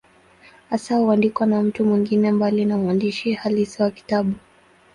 [0.69, 4.33] Hasa huandikwa na mtu mwingine, mbali na mwandishi halisi wa kitabu.